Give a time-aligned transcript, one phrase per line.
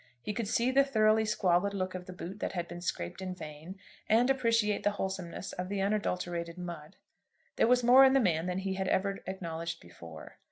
[0.23, 3.35] He could see the thoroughly squalid look of the boot that had been scraped in
[3.35, 3.77] vain,
[4.09, 6.95] and appreciate the wholesomeness of the unadulterated mud.
[7.57, 10.37] There was more in the man than he had ever acknowledged before.